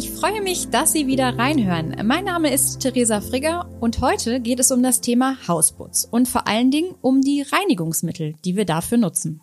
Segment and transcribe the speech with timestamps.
[0.00, 1.94] Ich freue mich, dass Sie wieder reinhören.
[2.06, 6.48] Mein Name ist Theresa Frigger und heute geht es um das Thema Hausputz und vor
[6.48, 9.42] allen Dingen um die Reinigungsmittel, die wir dafür nutzen.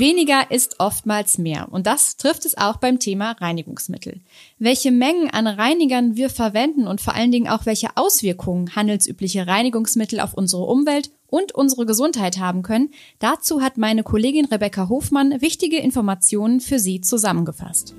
[0.00, 4.20] Weniger ist oftmals mehr und das trifft es auch beim Thema Reinigungsmittel.
[4.58, 10.20] Welche Mengen an Reinigern wir verwenden und vor allen Dingen auch welche Auswirkungen handelsübliche Reinigungsmittel
[10.20, 15.76] auf unsere Umwelt und unsere Gesundheit haben können, dazu hat meine Kollegin Rebecca Hofmann wichtige
[15.76, 17.94] Informationen für Sie zusammengefasst.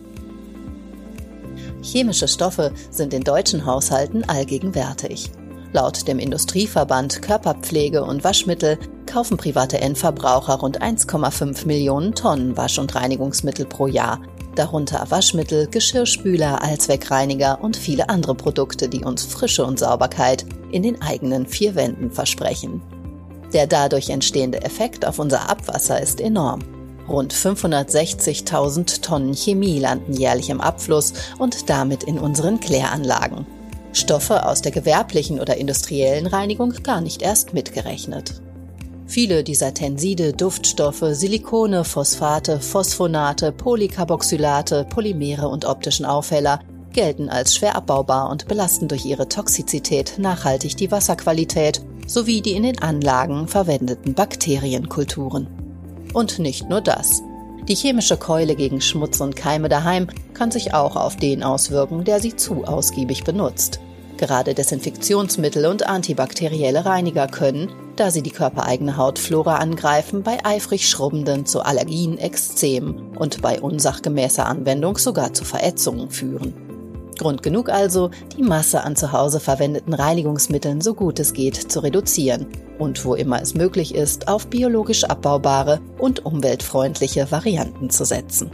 [1.84, 5.30] Chemische Stoffe sind in deutschen Haushalten allgegenwärtig.
[5.72, 8.80] Laut dem Industrieverband Körperpflege und Waschmittel
[9.12, 14.22] kaufen private Endverbraucher rund 1,5 Millionen Tonnen Wasch- und Reinigungsmittel pro Jahr,
[14.56, 21.02] darunter Waschmittel, Geschirrspüler, Allzweckreiniger und viele andere Produkte, die uns Frische und Sauberkeit in den
[21.02, 22.82] eigenen vier Wänden versprechen.
[23.52, 26.62] Der dadurch entstehende Effekt auf unser Abwasser ist enorm.
[27.10, 33.46] Rund 560.000 Tonnen Chemie landen jährlich im Abfluss und damit in unseren Kläranlagen.
[33.92, 38.42] Stoffe aus der gewerblichen oder industriellen Reinigung gar nicht erst mitgerechnet.
[39.12, 46.62] Viele dieser Tenside, Duftstoffe, Silikone, Phosphate, Phosphonate, Polycarboxylate, Polymere und optischen Aufheller
[46.94, 52.64] gelten als schwer abbaubar und belasten durch ihre Toxizität nachhaltig die Wasserqualität sowie die in
[52.64, 55.48] den Anlagen verwendeten Bakterienkulturen.
[56.14, 57.22] Und nicht nur das.
[57.68, 62.22] Die chemische Keule gegen Schmutz und Keime daheim kann sich auch auf den auswirken, der
[62.22, 63.82] sie zu ausgiebig benutzt.
[64.16, 71.46] Gerade Desinfektionsmittel und antibakterielle Reiniger können, da sie die körpereigene Hautflora angreifen, bei eifrig Schrubbenden
[71.46, 76.54] zu Allergien, Ekzemen und bei unsachgemäßer Anwendung sogar zu Verätzungen führen.
[77.18, 81.82] Grund genug also, die Masse an zu Hause verwendeten Reinigungsmitteln so gut es geht zu
[81.82, 82.48] reduzieren
[82.80, 88.50] und wo immer es möglich ist, auf biologisch abbaubare und umweltfreundliche Varianten zu setzen.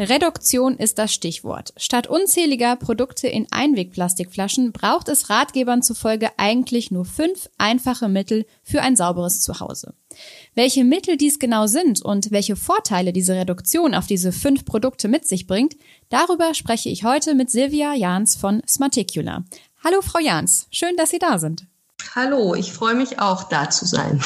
[0.00, 1.74] Reduktion ist das Stichwort.
[1.76, 8.80] Statt unzähliger Produkte in Einwegplastikflaschen braucht es Ratgebern zufolge eigentlich nur fünf einfache Mittel für
[8.80, 9.92] ein sauberes Zuhause.
[10.54, 15.26] Welche Mittel dies genau sind und welche Vorteile diese Reduktion auf diese fünf Produkte mit
[15.26, 15.76] sich bringt,
[16.08, 19.44] darüber spreche ich heute mit Silvia Jans von Smarticula.
[19.84, 21.66] Hallo Frau Jans, schön, dass Sie da sind.
[22.14, 24.22] Hallo, ich freue mich auch da zu sein.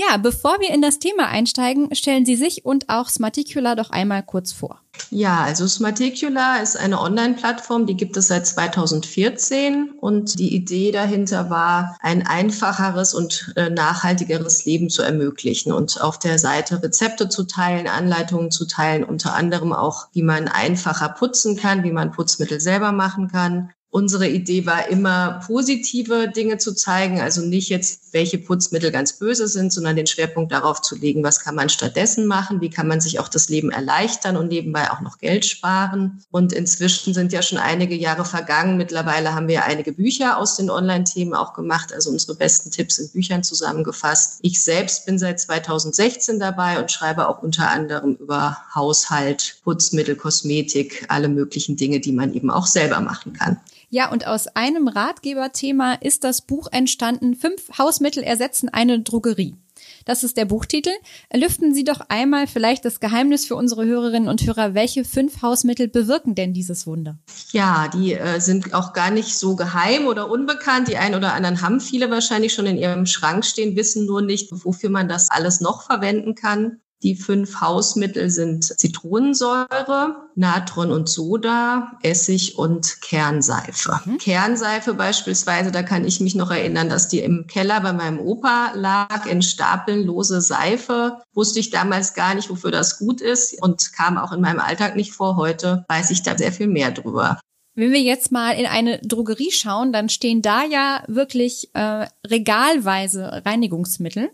[0.00, 4.22] Ja, bevor wir in das Thema einsteigen, stellen Sie sich und auch Smarticula doch einmal
[4.22, 4.80] kurz vor.
[5.10, 11.50] Ja, also Smarticula ist eine Online-Plattform, die gibt es seit 2014 und die Idee dahinter
[11.50, 17.42] war, ein einfacheres und äh, nachhaltigeres Leben zu ermöglichen und auf der Seite Rezepte zu
[17.42, 22.60] teilen, Anleitungen zu teilen, unter anderem auch, wie man einfacher putzen kann, wie man Putzmittel
[22.60, 28.36] selber machen kann Unsere Idee war immer, positive Dinge zu zeigen, also nicht jetzt, welche
[28.36, 32.60] Putzmittel ganz böse sind, sondern den Schwerpunkt darauf zu legen, was kann man stattdessen machen,
[32.60, 36.22] wie kann man sich auch das Leben erleichtern und nebenbei auch noch Geld sparen.
[36.30, 38.76] Und inzwischen sind ja schon einige Jahre vergangen.
[38.76, 43.10] Mittlerweile haben wir einige Bücher aus den Online-Themen auch gemacht, also unsere besten Tipps in
[43.10, 44.40] Büchern zusammengefasst.
[44.42, 51.06] Ich selbst bin seit 2016 dabei und schreibe auch unter anderem über Haushalt, Putzmittel, Kosmetik,
[51.08, 53.58] alle möglichen Dinge, die man eben auch selber machen kann.
[53.90, 59.56] Ja, und aus einem Ratgeberthema ist das Buch entstanden, Fünf Hausmittel ersetzen eine Drogerie.
[60.04, 60.90] Das ist der Buchtitel.
[61.32, 64.74] Lüften Sie doch einmal vielleicht das Geheimnis für unsere Hörerinnen und Hörer.
[64.74, 67.18] Welche fünf Hausmittel bewirken denn dieses Wunder?
[67.52, 70.88] Ja, die äh, sind auch gar nicht so geheim oder unbekannt.
[70.88, 74.50] Die einen oder anderen haben viele wahrscheinlich schon in ihrem Schrank stehen, wissen nur nicht,
[74.50, 76.80] wofür man das alles noch verwenden kann.
[77.04, 84.00] Die fünf Hausmittel sind Zitronensäure, Natron und Soda, Essig und Kernseife.
[84.04, 84.18] Mhm.
[84.18, 88.72] Kernseife beispielsweise, da kann ich mich noch erinnern, dass die im Keller bei meinem Opa
[88.74, 91.18] lag in Stapeln lose Seife.
[91.34, 94.96] Wusste ich damals gar nicht, wofür das gut ist und kam auch in meinem Alltag
[94.96, 95.36] nicht vor.
[95.36, 97.38] Heute weiß ich da sehr viel mehr drüber.
[97.76, 103.42] Wenn wir jetzt mal in eine Drogerie schauen, dann stehen da ja wirklich äh, regalweise
[103.46, 104.30] Reinigungsmittel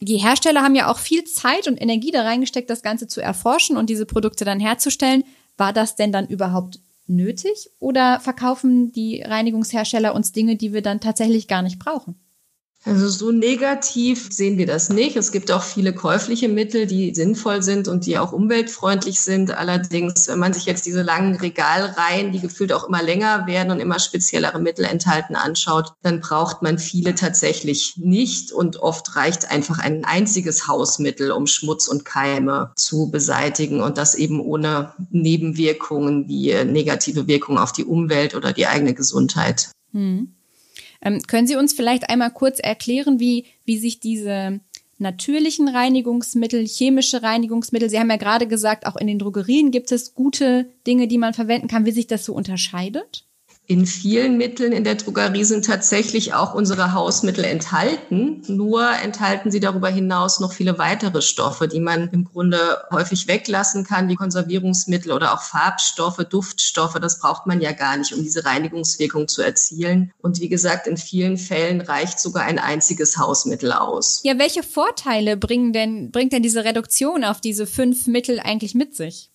[0.00, 3.76] die Hersteller haben ja auch viel Zeit und Energie da reingesteckt, das Ganze zu erforschen
[3.76, 5.24] und diese Produkte dann herzustellen.
[5.56, 11.00] War das denn dann überhaupt nötig oder verkaufen die Reinigungshersteller uns Dinge, die wir dann
[11.00, 12.14] tatsächlich gar nicht brauchen?
[12.82, 15.14] Also so negativ sehen wir das nicht.
[15.16, 19.50] Es gibt auch viele käufliche Mittel, die sinnvoll sind und die auch umweltfreundlich sind.
[19.50, 23.80] Allerdings, wenn man sich jetzt diese langen Regalreihen, die gefühlt auch immer länger werden und
[23.80, 29.78] immer speziellere Mittel enthalten, anschaut, dann braucht man viele tatsächlich nicht und oft reicht einfach
[29.78, 36.54] ein einziges Hausmittel, um Schmutz und Keime zu beseitigen und das eben ohne Nebenwirkungen wie
[36.64, 39.70] negative Wirkungen auf die Umwelt oder die eigene Gesundheit.
[39.92, 40.34] Hm.
[41.02, 44.60] Ähm, können Sie uns vielleicht einmal kurz erklären, wie, wie sich diese
[44.98, 50.14] natürlichen Reinigungsmittel, chemische Reinigungsmittel, Sie haben ja gerade gesagt, auch in den Drogerien gibt es
[50.14, 53.24] gute Dinge, die man verwenden kann, wie sich das so unterscheidet?
[53.70, 58.42] In vielen Mitteln in der Drogerie sind tatsächlich auch unsere Hausmittel enthalten.
[58.48, 62.58] Nur enthalten sie darüber hinaus noch viele weitere Stoffe, die man im Grunde
[62.90, 66.98] häufig weglassen kann, wie Konservierungsmittel oder auch Farbstoffe, Duftstoffe.
[67.00, 70.10] Das braucht man ja gar nicht, um diese Reinigungswirkung zu erzielen.
[70.18, 74.20] Und wie gesagt, in vielen Fällen reicht sogar ein einziges Hausmittel aus.
[74.24, 78.96] Ja, welche Vorteile bringen denn, bringt denn diese Reduktion auf diese fünf Mittel eigentlich mit
[78.96, 79.29] sich?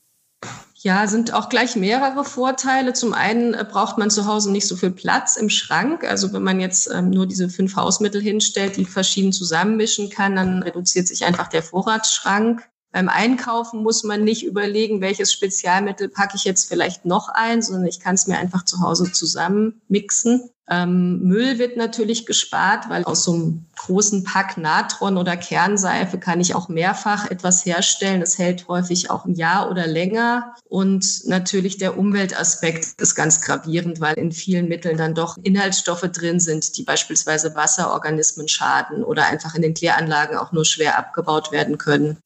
[0.85, 2.93] Ja, sind auch gleich mehrere Vorteile.
[2.93, 6.03] Zum einen äh, braucht man zu Hause nicht so viel Platz im Schrank.
[6.03, 10.61] Also wenn man jetzt ähm, nur diese fünf Hausmittel hinstellt, die verschieden zusammenmischen kann, dann
[10.61, 12.69] reduziert sich einfach der Vorratsschrank.
[12.91, 17.87] Beim Einkaufen muss man nicht überlegen, welches Spezialmittel packe ich jetzt vielleicht noch ein, sondern
[17.87, 20.51] ich kann es mir einfach zu Hause zusammen mixen.
[20.69, 26.41] Ähm, Müll wird natürlich gespart, weil aus so einem großen Pack Natron oder Kernseife kann
[26.41, 28.19] ich auch mehrfach etwas herstellen.
[28.19, 30.55] Das hält häufig auch ein Jahr oder länger.
[30.67, 36.39] Und natürlich der Umweltaspekt ist ganz gravierend, weil in vielen Mitteln dann doch Inhaltsstoffe drin
[36.39, 41.77] sind, die beispielsweise Wasserorganismen schaden oder einfach in den Kläranlagen auch nur schwer abgebaut werden
[41.77, 42.17] können.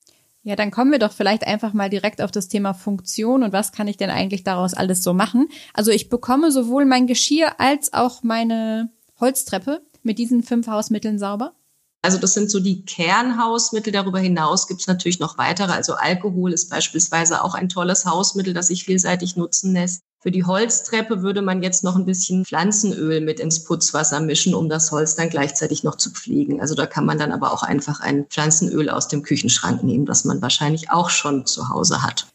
[0.44, 3.74] Ja, dann kommen wir doch vielleicht einfach mal direkt auf das Thema Funktion und was
[3.74, 5.50] kann ich denn eigentlich daraus alles so machen.
[5.74, 8.89] Also ich bekomme sowohl mein Geschirr als auch meine
[9.19, 11.53] Holztreppe mit diesen fünf Hausmitteln sauber.
[12.01, 13.91] Also das sind so die Kernhausmittel.
[13.91, 15.74] Darüber hinaus gibt es natürlich noch weitere.
[15.74, 20.01] Also Alkohol ist beispielsweise auch ein tolles Hausmittel, das sich vielseitig nutzen lässt.
[20.21, 24.68] Für die Holztreppe würde man jetzt noch ein bisschen Pflanzenöl mit ins Putzwasser mischen, um
[24.68, 26.60] das Holz dann gleichzeitig noch zu pflegen.
[26.60, 30.25] Also da kann man dann aber auch einfach ein Pflanzenöl aus dem Küchenschrank nehmen, das
[30.25, 32.27] man wahrscheinlich auch schon zu Hause hat.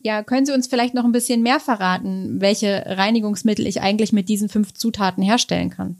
[0.00, 4.28] Ja, können Sie uns vielleicht noch ein bisschen mehr verraten, welche Reinigungsmittel ich eigentlich mit
[4.28, 5.96] diesen fünf Zutaten herstellen kann?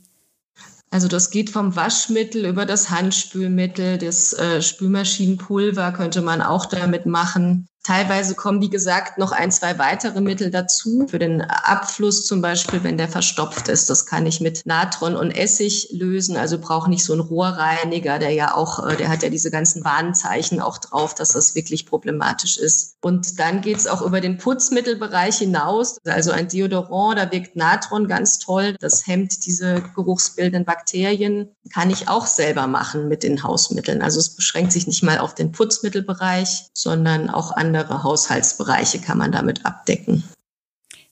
[0.90, 7.06] Also das geht vom Waschmittel über das Handspülmittel, das äh, Spülmaschinenpulver könnte man auch damit
[7.06, 7.66] machen.
[7.84, 11.06] Teilweise kommen, wie gesagt, noch ein, zwei weitere Mittel dazu.
[11.08, 15.32] Für den Abfluss zum Beispiel, wenn der verstopft ist, das kann ich mit Natron und
[15.32, 16.36] Essig lösen.
[16.36, 19.84] Also brauche nicht so einen Rohrreiniger, der ja auch, äh, der hat ja diese ganzen
[19.84, 22.94] Warnzeichen auch drauf, dass das wirklich problematisch ist.
[23.00, 25.98] Und dann geht's auch über den Putzmittelbereich hinaus.
[26.04, 28.76] Also ein Deodorant, da wirkt Natron ganz toll.
[28.78, 31.48] Das hemmt diese geruchsbildenden Bakterien.
[31.74, 34.02] Kann ich auch selber machen mit den Hausmitteln.
[34.02, 39.18] Also es beschränkt sich nicht mal auf den Putzmittelbereich, sondern auch an andere Haushaltsbereiche kann
[39.18, 40.24] man damit abdecken.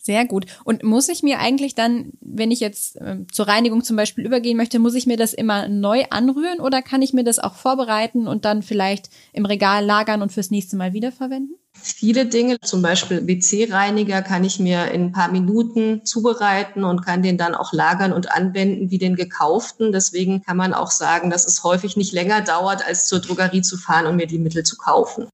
[0.03, 0.47] Sehr gut.
[0.65, 4.57] Und muss ich mir eigentlich dann, wenn ich jetzt äh, zur Reinigung zum Beispiel übergehen
[4.57, 8.27] möchte, muss ich mir das immer neu anrühren oder kann ich mir das auch vorbereiten
[8.27, 11.57] und dann vielleicht im Regal lagern und fürs nächste Mal wiederverwenden?
[11.75, 17.23] Viele Dinge, zum Beispiel WC-Reiniger, kann ich mir in ein paar Minuten zubereiten und kann
[17.23, 19.93] den dann auch lagern und anwenden wie den gekauften.
[19.93, 23.77] Deswegen kann man auch sagen, dass es häufig nicht länger dauert, als zur Drogerie zu
[23.77, 25.29] fahren und mir die Mittel zu kaufen.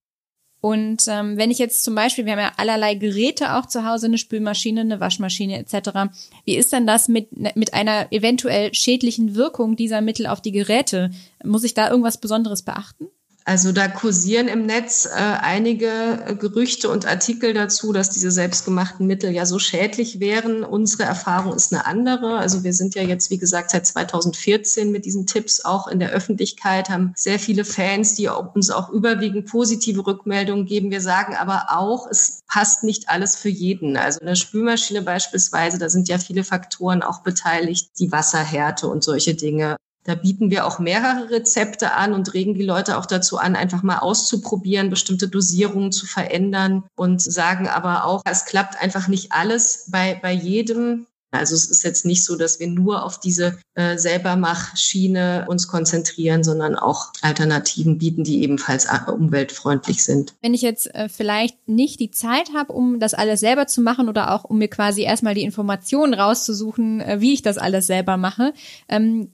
[0.67, 4.07] Und ähm, wenn ich jetzt zum Beispiel, wir haben ja allerlei Geräte auch zu Hause,
[4.07, 6.11] eine Spülmaschine, eine Waschmaschine etc.
[6.45, 11.13] Wie ist denn das mit, mit einer eventuell schädlichen Wirkung dieser Mittel auf die Geräte?
[11.45, 13.07] Muss ich da irgendwas Besonderes beachten?
[13.49, 15.87] Also da kursieren im Netz äh, einige
[16.27, 20.65] äh, Gerüchte und Artikel dazu, dass diese selbstgemachten Mittel ja so schädlich wären.
[20.65, 22.39] Unsere Erfahrung ist eine andere.
[22.39, 26.11] Also wir sind ja jetzt, wie gesagt, seit 2014 mit diesen Tipps auch in der
[26.11, 30.91] Öffentlichkeit, haben sehr viele Fans, die uns auch überwiegend positive Rückmeldungen geben.
[30.91, 33.97] Wir sagen aber auch, es passt nicht alles für jeden.
[33.97, 39.37] Also eine Spülmaschine beispielsweise, da sind ja viele Faktoren auch beteiligt, die Wasserhärte und solche
[39.37, 39.77] Dinge.
[40.07, 43.83] Da bieten wir auch mehrere Rezepte an und regen die Leute auch dazu an, einfach
[43.83, 49.89] mal auszuprobieren, bestimmte Dosierungen zu verändern und sagen aber auch, es klappt einfach nicht alles
[49.91, 51.07] bei, bei jedem.
[51.33, 56.45] Also es ist jetzt nicht so, dass wir nur auf diese äh, Selbermachschiene uns konzentrieren,
[56.45, 60.35] sondern auch Alternativen bieten, die ebenfalls äh, umweltfreundlich sind.
[60.41, 64.09] Wenn ich jetzt äh, vielleicht nicht die Zeit habe, um das alles selber zu machen
[64.09, 68.17] oder auch um mir quasi erstmal die Informationen rauszusuchen, äh, wie ich das alles selber
[68.17, 68.55] mache,
[68.89, 69.29] ähm,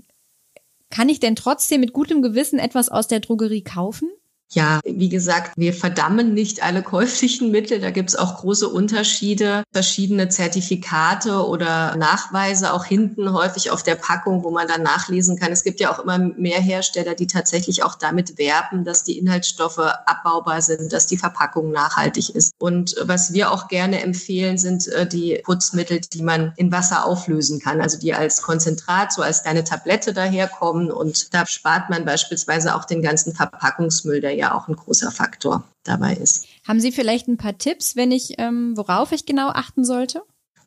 [0.92, 4.10] kann ich denn trotzdem mit gutem Gewissen etwas aus der Drogerie kaufen?
[4.54, 7.80] Ja, wie gesagt, wir verdammen nicht alle käuflichen Mittel.
[7.80, 13.94] Da gibt es auch große Unterschiede, verschiedene Zertifikate oder Nachweise auch hinten häufig auf der
[13.94, 15.52] Packung, wo man dann nachlesen kann.
[15.52, 19.78] Es gibt ja auch immer mehr Hersteller, die tatsächlich auch damit werben, dass die Inhaltsstoffe
[19.78, 22.52] abbaubar sind, dass die Verpackung nachhaltig ist.
[22.58, 27.58] Und was wir auch gerne empfehlen, sind äh, die Putzmittel, die man in Wasser auflösen
[27.58, 30.90] kann, also die als Konzentrat, so als kleine Tablette daherkommen.
[30.90, 35.64] Und da spart man beispielsweise auch den ganzen Verpackungsmüll, der ja auch ein großer Faktor
[35.84, 36.46] dabei ist.
[36.66, 40.22] Haben Sie vielleicht ein paar Tipps, wenn ich, ähm, worauf ich genau achten sollte?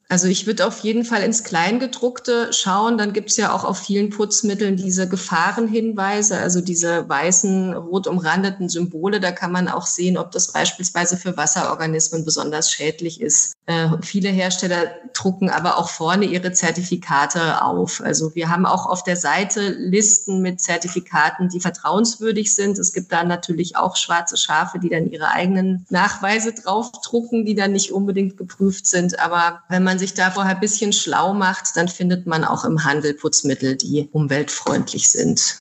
[0.07, 2.97] Also ich würde auf jeden Fall ins Kleingedruckte schauen.
[2.97, 8.69] Dann gibt es ja auch auf vielen Putzmitteln diese Gefahrenhinweise, also diese weißen, rot umrandeten
[8.69, 9.19] Symbole.
[9.19, 13.55] Da kann man auch sehen, ob das beispielsweise für Wasserorganismen besonders schädlich ist.
[13.65, 17.99] Äh, viele Hersteller drucken aber auch vorne ihre Zertifikate auf.
[18.03, 22.77] Also wir haben auch auf der Seite Listen mit Zertifikaten, die vertrauenswürdig sind.
[22.77, 27.71] Es gibt da natürlich auch schwarze Schafe, die dann ihre eigenen Nachweise draufdrucken, die dann
[27.71, 29.19] nicht unbedingt geprüft sind.
[29.19, 32.83] Aber wenn man sich da vorher ein bisschen schlau macht, dann findet man auch im
[32.83, 35.59] Handel Putzmittel, die umweltfreundlich sind.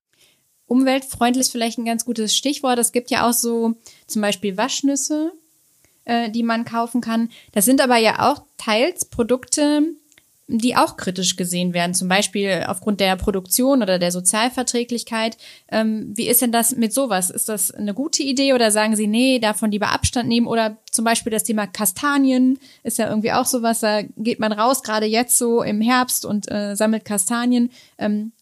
[0.67, 2.79] Umweltfreundlich ist vielleicht ein ganz gutes Stichwort.
[2.79, 3.75] Es gibt ja auch so
[4.07, 5.33] zum Beispiel Waschnüsse,
[6.05, 7.31] äh, die man kaufen kann.
[7.53, 9.83] Das sind aber ja auch teils Produkte,
[10.47, 15.39] die auch kritisch gesehen werden, zum Beispiel aufgrund der Produktion oder der Sozialverträglichkeit.
[15.71, 17.31] Ähm, wie ist denn das mit sowas?
[17.31, 20.47] Ist das eine gute Idee oder sagen Sie, nee, davon lieber Abstand nehmen?
[20.47, 24.83] Oder zum Beispiel das Thema Kastanien ist ja irgendwie auch sowas, da geht man raus,
[24.83, 27.71] gerade jetzt so im Herbst und äh, sammelt Kastanien.
[27.99, 28.33] Ähm,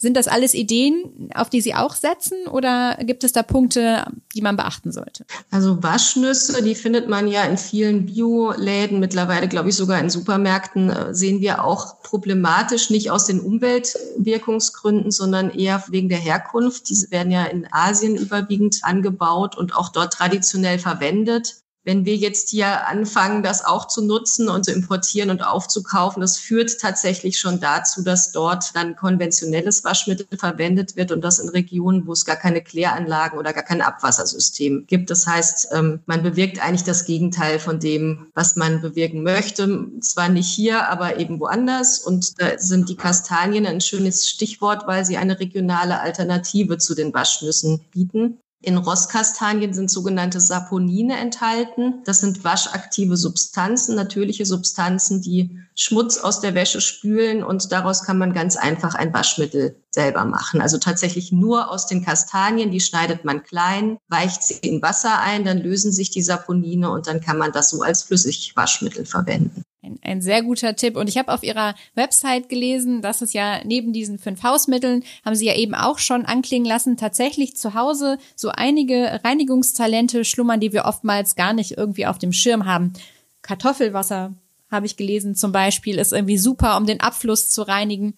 [0.00, 4.40] sind das alles Ideen, auf die Sie auch setzen oder gibt es da Punkte, die
[4.40, 5.26] man beachten sollte?
[5.50, 10.88] Also Waschnüsse, die findet man ja in vielen Bioläden, mittlerweile glaube ich sogar in Supermärkten,
[10.88, 16.88] äh, sehen wir auch problematisch, nicht aus den Umweltwirkungsgründen, sondern eher wegen der Herkunft.
[16.88, 22.50] Diese werden ja in Asien überwiegend angebaut und auch dort traditionell verwendet wenn wir jetzt
[22.50, 27.58] hier anfangen, das auch zu nutzen und zu importieren und aufzukaufen, das führt tatsächlich schon
[27.58, 32.36] dazu, dass dort dann konventionelles Waschmittel verwendet wird und das in Regionen, wo es gar
[32.36, 35.10] keine Kläranlagen oder gar kein Abwassersystem gibt.
[35.10, 39.88] Das heißt, ähm, man bewirkt eigentlich das Gegenteil von dem, was man bewirken möchte.
[40.00, 41.98] Zwar nicht hier, aber eben woanders.
[41.98, 47.12] Und da sind die Kastanien ein schönes Stichwort, weil sie eine regionale Alternative zu den
[47.12, 48.38] Waschnüssen bieten.
[48.62, 52.02] In Rostkastanien sind sogenannte Saponine enthalten.
[52.04, 58.18] Das sind waschaktive Substanzen, natürliche Substanzen, die Schmutz aus der Wäsche spülen und daraus kann
[58.18, 60.60] man ganz einfach ein Waschmittel selber machen.
[60.60, 65.44] Also tatsächlich nur aus den Kastanien, die schneidet man klein, weicht sie in Wasser ein,
[65.44, 69.64] dann lösen sich die Saponine und dann kann man das so als Flüssigwaschmittel verwenden.
[69.82, 70.96] Ein, ein sehr guter Tipp.
[70.96, 75.34] Und ich habe auf Ihrer Website gelesen, dass es ja neben diesen fünf Hausmitteln, haben
[75.34, 80.74] Sie ja eben auch schon anklingen lassen, tatsächlich zu Hause so einige Reinigungstalente schlummern, die
[80.74, 82.92] wir oftmals gar nicht irgendwie auf dem Schirm haben.
[83.40, 84.34] Kartoffelwasser,
[84.70, 88.14] habe ich gelesen, zum Beispiel, ist irgendwie super, um den Abfluss zu reinigen.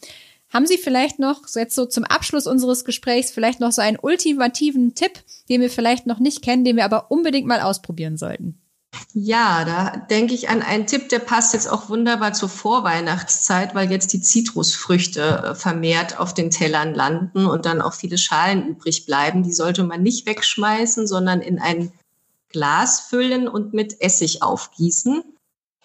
[0.51, 4.95] Haben Sie vielleicht noch, jetzt so zum Abschluss unseres Gesprächs, vielleicht noch so einen ultimativen
[4.95, 5.13] Tipp,
[5.49, 8.59] den wir vielleicht noch nicht kennen, den wir aber unbedingt mal ausprobieren sollten?
[9.15, 13.91] Ja, da denke ich an einen Tipp, der passt jetzt auch wunderbar zur Vorweihnachtszeit, weil
[13.91, 19.05] jetzt die Zitrusfrüchte äh, vermehrt auf den Tellern landen und dann auch viele Schalen übrig
[19.05, 19.43] bleiben.
[19.43, 21.93] Die sollte man nicht wegschmeißen, sondern in ein
[22.49, 25.23] Glas füllen und mit Essig aufgießen.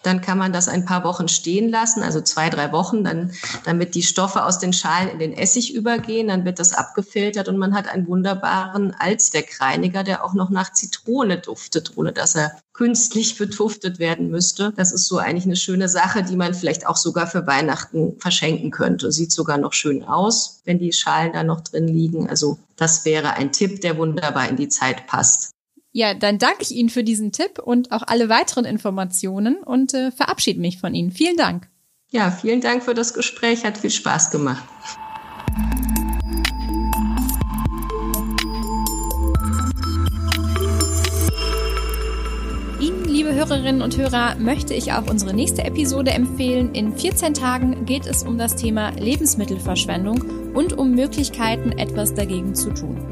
[0.02, 3.32] Dann kann man das ein paar Wochen stehen lassen, also zwei, drei Wochen, dann,
[3.64, 6.28] damit die Stoffe aus den Schalen in den Essig übergehen.
[6.28, 11.38] Dann wird das abgefiltert und man hat einen wunderbaren Alzdeckereiniger, der auch noch nach Zitrone
[11.38, 14.72] duftet, ohne dass er künstlich betuftet werden müsste.
[14.76, 18.70] Das ist so eigentlich eine schöne Sache, die man vielleicht auch sogar für Weihnachten verschenken
[18.70, 19.10] könnte.
[19.10, 22.30] Sieht sogar noch schön aus, wenn die Schalen da noch drin liegen.
[22.30, 25.50] Also das wäre ein Tipp, der wunderbar in die Zeit passt.
[25.98, 30.12] Ja, dann danke ich Ihnen für diesen Tipp und auch alle weiteren Informationen und äh,
[30.12, 31.10] verabschiede mich von Ihnen.
[31.10, 31.66] Vielen Dank.
[32.10, 33.64] Ja, vielen Dank für das Gespräch.
[33.64, 34.62] Hat viel Spaß gemacht.
[42.78, 46.76] Ihnen, liebe Hörerinnen und Hörer, möchte ich auch unsere nächste Episode empfehlen.
[46.76, 52.70] In 14 Tagen geht es um das Thema Lebensmittelverschwendung und um Möglichkeiten, etwas dagegen zu
[52.70, 53.04] tun.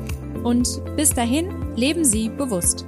[0.47, 2.87] Und bis dahin, leben Sie bewusst.